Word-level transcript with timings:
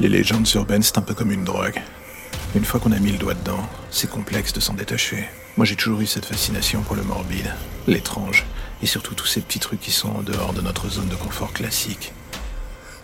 Les 0.00 0.08
légendes 0.08 0.48
urbaines, 0.54 0.82
c'est 0.82 0.98
un 0.98 1.02
peu 1.02 1.14
comme 1.14 1.30
une 1.30 1.44
drogue. 1.44 1.80
Une 2.56 2.64
fois 2.64 2.80
qu'on 2.80 2.90
a 2.90 2.98
mis 2.98 3.12
le 3.12 3.18
doigt 3.18 3.34
dedans, 3.34 3.68
c'est 3.90 4.10
complexe 4.10 4.52
de 4.52 4.58
s'en 4.58 4.74
détacher. 4.74 5.24
Moi, 5.56 5.64
j'ai 5.64 5.76
toujours 5.76 6.00
eu 6.00 6.06
cette 6.06 6.24
fascination 6.24 6.82
pour 6.82 6.96
le 6.96 7.04
morbide, 7.04 7.54
l'étrange, 7.86 8.44
et 8.82 8.86
surtout 8.86 9.14
tous 9.14 9.26
ces 9.26 9.40
petits 9.40 9.60
trucs 9.60 9.80
qui 9.80 9.92
sont 9.92 10.10
en 10.10 10.22
dehors 10.22 10.52
de 10.52 10.60
notre 10.62 10.88
zone 10.88 11.08
de 11.08 11.14
confort 11.14 11.52
classique. 11.52 12.12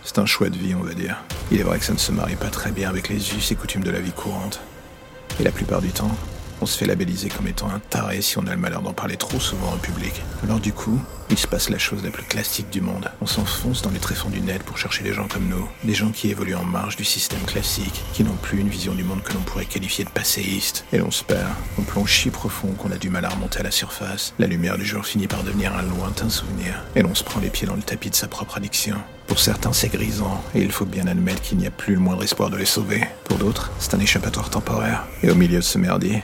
C'est 0.03 0.19
un 0.19 0.25
choix 0.25 0.49
de 0.49 0.57
vie, 0.57 0.75
on 0.75 0.83
va 0.83 0.93
dire. 0.93 1.23
Il 1.49 1.61
est 1.61 1.63
vrai 1.63 1.79
que 1.79 1.85
ça 1.85 1.93
ne 1.93 1.97
se 1.97 2.11
marie 2.11 2.35
pas 2.35 2.49
très 2.49 2.71
bien 2.71 2.89
avec 2.89 3.07
les 3.07 3.35
us 3.35 3.51
et 3.51 3.55
coutumes 3.55 3.83
de 3.83 3.91
la 3.91 4.01
vie 4.01 4.11
courante. 4.11 4.59
Et 5.39 5.43
la 5.43 5.51
plupart 5.51 5.81
du 5.81 5.91
temps, 5.91 6.11
on 6.61 6.65
se 6.65 6.77
fait 6.77 6.85
labelliser 6.85 7.29
comme 7.29 7.47
étant 7.47 7.69
un 7.69 7.79
taré 7.79 8.21
si 8.21 8.37
on 8.37 8.47
a 8.47 8.51
le 8.51 8.57
malheur 8.57 8.81
d'en 8.81 8.93
parler 8.93 9.17
trop 9.17 9.39
souvent 9.39 9.73
en 9.73 9.77
public. 9.77 10.13
Alors 10.43 10.59
du 10.59 10.73
coup, 10.73 10.99
il 11.31 11.37
se 11.37 11.47
passe 11.47 11.69
la 11.69 11.77
chose 11.77 12.03
la 12.03 12.11
plus 12.11 12.25
classique 12.25 12.69
du 12.69 12.81
monde. 12.81 13.09
On 13.21 13.25
s'enfonce 13.25 13.81
dans 13.81 13.89
les 13.89 13.99
tréfonds 13.99 14.29
du 14.29 14.41
net 14.41 14.63
pour 14.63 14.77
chercher 14.77 15.03
des 15.03 15.13
gens 15.13 15.27
comme 15.27 15.47
nous. 15.47 15.67
Des 15.83 15.93
gens 15.93 16.11
qui 16.11 16.29
évoluent 16.29 16.55
en 16.55 16.65
marge 16.65 16.97
du 16.97 17.05
système 17.05 17.41
classique, 17.41 18.03
qui 18.13 18.23
n'ont 18.23 18.35
plus 18.35 18.59
une 18.59 18.67
vision 18.67 18.93
du 18.93 19.03
monde 19.03 19.23
que 19.23 19.33
l'on 19.33 19.39
pourrait 19.39 19.65
qualifier 19.65 20.03
de 20.03 20.09
passéiste. 20.09 20.85
Et 20.91 20.97
l'on 20.97 21.09
se 21.09 21.23
perd. 21.23 21.47
On 21.79 21.83
plonge 21.83 22.13
si 22.13 22.29
profond 22.29 22.73
qu'on 22.73 22.91
a 22.91 22.97
du 22.97 23.09
mal 23.09 23.25
à 23.25 23.29
remonter 23.29 23.61
à 23.61 23.63
la 23.63 23.71
surface. 23.71 24.33
La 24.39 24.47
lumière 24.47 24.77
du 24.77 24.85
jour 24.85 25.05
finit 25.05 25.27
par 25.27 25.43
devenir 25.43 25.75
un 25.75 25.83
lointain 25.83 26.29
souvenir. 26.29 26.83
Et 26.95 27.01
l'on 27.01 27.15
se 27.15 27.23
prend 27.23 27.39
les 27.39 27.49
pieds 27.49 27.67
dans 27.67 27.75
le 27.75 27.81
tapis 27.81 28.09
de 28.09 28.15
sa 28.15 28.27
propre 28.27 28.57
addiction. 28.57 28.97
Pour 29.27 29.39
certains, 29.39 29.71
c'est 29.71 29.87
grisant, 29.87 30.43
et 30.53 30.59
il 30.59 30.73
faut 30.73 30.83
bien 30.83 31.07
admettre 31.07 31.41
qu'il 31.41 31.57
n'y 31.57 31.65
a 31.65 31.71
plus 31.71 31.93
le 31.93 32.01
moindre 32.01 32.23
espoir 32.23 32.49
de 32.49 32.57
les 32.57 32.65
sauver. 32.65 33.01
Pour 33.23 33.37
d'autres, 33.37 33.71
c'est 33.79 33.93
un 33.93 33.99
échappatoire 34.01 34.49
temporaire. 34.49 35.05
Et 35.23 35.31
au 35.31 35.35
milieu 35.35 35.59
de 35.59 35.63
ce 35.63 35.77
merdier, 35.77 36.21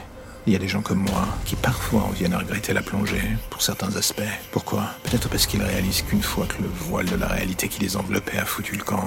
il 0.48 0.52
y 0.52 0.56
a 0.56 0.58
des 0.58 0.68
gens 0.68 0.80
comme 0.80 1.00
moi 1.00 1.28
qui 1.44 1.56
parfois 1.56 2.02
en 2.04 2.10
viennent 2.10 2.32
à 2.32 2.38
regretter 2.38 2.72
la 2.72 2.80
plongée, 2.80 3.22
pour 3.50 3.60
certains 3.60 3.94
aspects. 3.96 4.22
Pourquoi? 4.50 4.84
Peut-être 5.02 5.28
parce 5.28 5.46
qu'ils 5.46 5.62
réalisent 5.62 6.02
qu'une 6.02 6.22
fois 6.22 6.46
que 6.46 6.62
le 6.62 6.68
voile 6.68 7.04
de 7.04 7.16
la 7.16 7.26
réalité 7.26 7.68
qui 7.68 7.80
les 7.80 7.98
enveloppait 7.98 8.38
a 8.38 8.46
foutu 8.46 8.74
le 8.76 8.82
camp, 8.82 9.04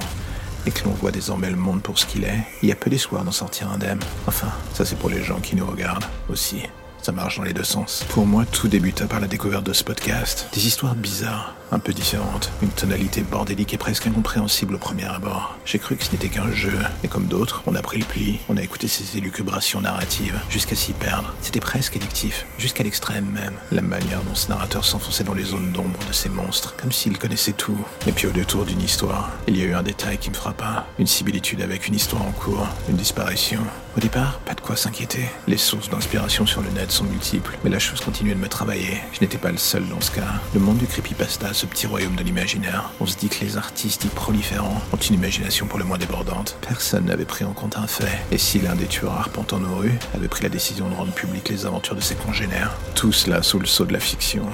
et 0.66 0.70
que 0.70 0.84
l'on 0.84 0.92
voit 0.92 1.10
désormais 1.10 1.50
le 1.50 1.56
monde 1.56 1.82
pour 1.82 1.98
ce 1.98 2.06
qu'il 2.06 2.22
est, 2.22 2.38
il 2.62 2.68
y 2.68 2.72
a 2.72 2.76
peu 2.76 2.90
d'espoir 2.90 3.24
d'en 3.24 3.32
sortir 3.32 3.72
indemne. 3.72 3.98
Enfin, 4.28 4.52
ça 4.72 4.84
c'est 4.84 4.96
pour 4.96 5.10
les 5.10 5.24
gens 5.24 5.40
qui 5.40 5.56
nous 5.56 5.66
regardent 5.66 6.04
aussi. 6.30 6.62
Ça 7.02 7.10
marche 7.10 7.38
dans 7.38 7.42
les 7.42 7.52
deux 7.52 7.64
sens. 7.64 8.04
Pour 8.10 8.26
moi, 8.26 8.44
tout 8.44 8.68
débuta 8.68 9.06
par 9.06 9.18
la 9.18 9.26
découverte 9.26 9.66
de 9.66 9.72
ce 9.72 9.82
podcast. 9.82 10.48
Des 10.52 10.68
histoires 10.68 10.94
bizarres, 10.94 11.56
un 11.72 11.80
peu 11.80 11.92
différentes, 11.92 12.52
une 12.62 12.68
tonalité 12.68 13.22
bordélique 13.22 13.74
et 13.74 13.76
presque 13.76 14.06
incompréhensible 14.06 14.76
au 14.76 14.78
premier 14.78 15.06
abord. 15.06 15.58
J'ai 15.64 15.80
cru 15.80 15.96
que 15.96 16.04
ce 16.04 16.12
n'était 16.12 16.28
qu'un 16.28 16.52
jeu, 16.52 16.78
et 17.02 17.08
comme 17.08 17.26
d'autres, 17.26 17.64
on 17.66 17.74
a 17.74 17.82
pris 17.82 17.98
le 17.98 18.04
pli, 18.04 18.38
on 18.48 18.56
a 18.56 18.62
écouté 18.62 18.86
ces 18.86 19.18
élucubrations 19.18 19.80
narratives, 19.80 20.38
jusqu'à 20.48 20.76
s'y 20.76 20.92
perdre. 20.92 21.34
C'était 21.40 21.58
presque 21.58 21.96
addictif, 21.96 22.46
jusqu'à 22.56 22.84
l'extrême 22.84 23.26
même. 23.32 23.54
La 23.72 23.82
manière 23.82 24.22
dont 24.22 24.36
ce 24.36 24.48
narrateur 24.50 24.84
s'enfonçait 24.84 25.24
dans 25.24 25.34
les 25.34 25.42
zones 25.42 25.72
d'ombre 25.72 25.98
de 26.06 26.12
ces 26.12 26.28
monstres, 26.28 26.76
comme 26.76 26.92
s'il 26.92 27.18
connaissait 27.18 27.50
tout. 27.50 27.78
Et 28.06 28.12
puis 28.12 28.28
au 28.28 28.32
détour 28.32 28.64
d'une 28.64 28.80
histoire, 28.80 29.28
il 29.48 29.56
y 29.56 29.62
a 29.62 29.64
eu 29.64 29.74
un 29.74 29.82
détail 29.82 30.18
qui 30.18 30.30
me 30.30 30.36
frappa, 30.36 30.86
une 31.00 31.08
similitude 31.08 31.62
avec 31.62 31.88
une 31.88 31.96
histoire 31.96 32.22
en 32.22 32.30
cours, 32.30 32.68
une 32.88 32.96
disparition. 32.96 33.60
Au 33.94 34.00
départ, 34.00 34.38
pas 34.40 34.54
de 34.54 34.60
quoi 34.62 34.74
s'inquiéter. 34.74 35.28
Les 35.46 35.58
sources 35.58 35.90
d'inspiration 35.90 36.46
sur 36.46 36.62
le 36.62 36.70
net 36.70 36.90
sont 36.90 37.04
multiples, 37.04 37.58
mais 37.62 37.68
la 37.68 37.78
chose 37.78 38.00
continuait 38.00 38.34
de 38.34 38.40
me 38.40 38.48
travailler. 38.48 39.02
Je 39.12 39.20
n'étais 39.20 39.36
pas 39.36 39.50
le 39.50 39.58
seul 39.58 39.86
dans 39.88 40.00
ce 40.00 40.10
cas. 40.10 40.40
Le 40.54 40.60
monde 40.60 40.78
du 40.78 40.86
creepypasta, 40.86 41.52
ce 41.52 41.66
petit 41.66 41.86
royaume 41.86 42.16
de 42.16 42.22
l'imaginaire, 42.22 42.90
on 43.00 43.06
se 43.06 43.18
dit 43.18 43.28
que 43.28 43.44
les 43.44 43.58
artistes 43.58 44.04
y 44.04 44.08
proliférants 44.08 44.80
ont 44.92 44.96
une 44.96 45.16
imagination 45.16 45.66
pour 45.66 45.78
le 45.78 45.84
moins 45.84 45.98
débordante. 45.98 46.56
Personne 46.66 47.04
n'avait 47.04 47.26
pris 47.26 47.44
en 47.44 47.52
compte 47.52 47.76
un 47.76 47.86
fait. 47.86 48.18
Et 48.30 48.38
si 48.38 48.60
l'un 48.60 48.76
des 48.76 48.86
tueurs 48.86 49.12
arpentant 49.12 49.58
nos 49.58 49.74
rues 49.74 49.98
avait 50.14 50.28
pris 50.28 50.42
la 50.42 50.48
décision 50.48 50.88
de 50.88 50.94
rendre 50.94 51.12
publiques 51.12 51.50
les 51.50 51.66
aventures 51.66 51.96
de 51.96 52.00
ses 52.00 52.14
congénères, 52.14 52.74
tout 52.94 53.12
cela 53.12 53.42
sous 53.42 53.58
le 53.58 53.66
sceau 53.66 53.84
de 53.84 53.92
la 53.92 54.00
fiction. 54.00 54.46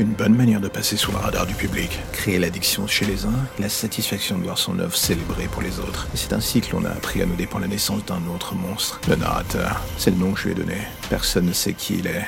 Une 0.00 0.12
bonne 0.12 0.34
manière 0.34 0.60
de 0.60 0.66
passer 0.66 0.96
sous 0.96 1.12
le 1.12 1.18
radar 1.18 1.46
du 1.46 1.54
public. 1.54 2.00
Créer 2.12 2.40
l'addiction 2.40 2.88
chez 2.88 3.04
les 3.04 3.26
uns 3.26 3.46
la 3.60 3.68
satisfaction 3.68 4.36
de 4.38 4.42
voir 4.42 4.58
son 4.58 4.80
œuvre 4.80 4.96
célébrée 4.96 5.46
pour 5.46 5.62
les 5.62 5.78
autres. 5.78 6.08
Et 6.12 6.16
c'est 6.16 6.32
ainsi 6.32 6.60
que 6.60 6.72
l'on 6.72 6.84
a 6.84 6.90
appris 6.90 7.22
à 7.22 7.26
nous 7.26 7.36
dépendre 7.36 7.62
la 7.62 7.68
naissance 7.68 8.04
d'un 8.04 8.26
autre 8.34 8.56
monstre. 8.56 9.00
Le 9.08 9.14
narrateur. 9.14 9.80
C'est 9.96 10.10
le 10.10 10.16
nom 10.16 10.32
que 10.32 10.40
je 10.40 10.44
lui 10.46 10.52
ai 10.52 10.54
donné. 10.56 10.78
Personne 11.10 11.46
ne 11.46 11.52
sait 11.52 11.74
qui 11.74 11.98
il 11.98 12.08
est. 12.08 12.26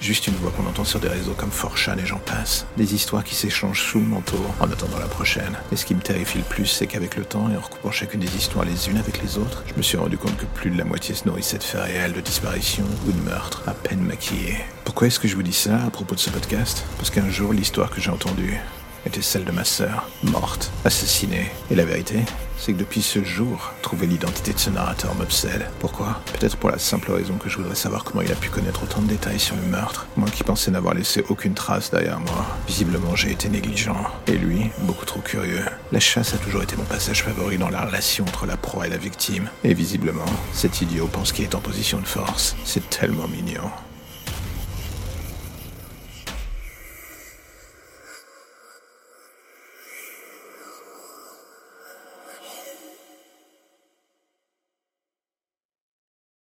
Juste 0.00 0.28
une 0.28 0.34
voix 0.34 0.52
qu'on 0.52 0.66
entend 0.66 0.84
sur 0.84 1.00
des 1.00 1.08
réseaux 1.08 1.34
comme 1.36 1.50
Forchan 1.50 1.96
et 1.98 2.06
j'en 2.06 2.18
passe. 2.18 2.66
Des 2.76 2.94
histoires 2.94 3.24
qui 3.24 3.34
s'échangent 3.34 3.82
sous 3.82 3.98
le 3.98 4.06
manteau 4.06 4.38
en 4.60 4.70
attendant 4.70 4.98
la 4.98 5.06
prochaine. 5.06 5.58
Et 5.72 5.76
ce 5.76 5.84
qui 5.84 5.94
me 5.94 6.00
terrifie 6.00 6.38
le 6.38 6.44
plus, 6.44 6.66
c'est 6.66 6.86
qu'avec 6.86 7.16
le 7.16 7.24
temps 7.24 7.50
et 7.50 7.56
en 7.56 7.60
recoupant 7.60 7.90
chacune 7.90 8.20
des 8.20 8.36
histoires 8.36 8.64
les 8.64 8.88
unes 8.88 8.96
avec 8.96 9.20
les 9.20 9.38
autres, 9.38 9.64
je 9.66 9.74
me 9.74 9.82
suis 9.82 9.96
rendu 9.96 10.16
compte 10.16 10.36
que 10.36 10.46
plus 10.46 10.70
de 10.70 10.78
la 10.78 10.84
moitié 10.84 11.14
se 11.14 11.26
nourrissait 11.26 11.58
de 11.58 11.64
faits 11.64 11.82
réels, 11.82 12.12
de 12.12 12.20
disparitions 12.20 12.86
ou 13.06 13.12
de 13.12 13.20
meurtres, 13.22 13.62
à 13.66 13.72
peine 13.72 14.00
maquillés. 14.00 14.58
Pourquoi 14.84 15.08
est-ce 15.08 15.18
que 15.18 15.28
je 15.28 15.34
vous 15.34 15.42
dis 15.42 15.52
ça 15.52 15.82
à 15.84 15.90
propos 15.90 16.14
de 16.14 16.20
ce 16.20 16.30
podcast? 16.30 16.84
Parce 16.96 17.10
qu'un 17.10 17.28
jour, 17.28 17.52
l'histoire 17.52 17.90
que 17.90 18.00
j'ai 18.00 18.10
entendue 18.10 18.56
était 19.04 19.22
celle 19.22 19.44
de 19.44 19.52
ma 19.52 19.64
sœur, 19.64 20.08
morte, 20.22 20.70
assassinée. 20.84 21.50
Et 21.70 21.74
la 21.74 21.84
vérité, 21.84 22.20
c'est 22.58 22.72
que 22.72 22.78
depuis 22.78 23.02
ce 23.02 23.22
jour, 23.24 23.72
trouver 23.82 24.06
l'identité 24.06 24.52
de 24.52 24.58
ce 24.58 24.70
narrateur 24.70 25.14
m'obsède. 25.14 25.66
Pourquoi? 25.78 26.20
Peut-être 26.38 26.56
pour 26.56 26.70
la 26.70 26.78
simple 26.78 27.12
raison 27.12 27.34
que 27.34 27.48
je 27.48 27.56
voudrais 27.56 27.74
savoir 27.74 28.04
comment 28.04 28.22
il 28.22 28.32
a 28.32 28.36
pu 28.36 28.50
connaître 28.50 28.82
autant 28.82 29.00
de 29.00 29.06
détails 29.06 29.38
sur 29.38 29.56
le 29.56 29.62
meurtre. 29.62 30.06
Moi 30.16 30.28
qui 30.30 30.44
pensais 30.44 30.70
n'avoir 30.70 30.94
laissé 30.94 31.24
aucune 31.28 31.54
trace 31.54 31.90
derrière 31.90 32.20
moi. 32.20 32.46
Visiblement, 32.66 33.16
j'ai 33.16 33.30
été 33.30 33.48
négligent. 33.48 33.96
Et 34.26 34.36
lui, 34.36 34.70
beaucoup 34.80 35.06
trop 35.06 35.20
curieux. 35.20 35.64
La 35.92 36.00
chasse 36.00 36.34
a 36.34 36.38
toujours 36.38 36.62
été 36.62 36.76
mon 36.76 36.84
passage 36.84 37.22
favori 37.22 37.58
dans 37.58 37.70
la 37.70 37.84
relation 37.84 38.24
entre 38.24 38.46
la 38.46 38.56
proie 38.56 38.86
et 38.86 38.90
la 38.90 38.96
victime. 38.96 39.48
Et 39.64 39.74
visiblement, 39.74 40.24
cet 40.52 40.80
idiot 40.80 41.06
pense 41.06 41.32
qu'il 41.32 41.44
est 41.44 41.54
en 41.54 41.60
position 41.60 41.98
de 42.00 42.06
force. 42.06 42.56
C'est 42.64 42.90
tellement 42.90 43.28
mignon. 43.28 43.70